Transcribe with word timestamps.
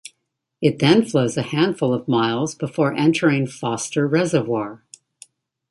It 0.63 0.79
then 0.79 1.05
flows 1.05 1.37
a 1.37 1.43
handful 1.43 1.93
of 1.93 2.07
miles 2.07 2.55
before 2.55 2.95
entering 2.95 3.45
Foster 3.45 4.07
Reservoir. 4.07 4.83